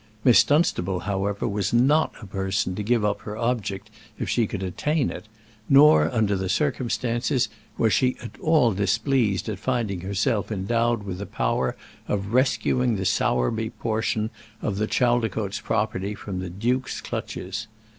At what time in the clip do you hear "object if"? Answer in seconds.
3.37-4.27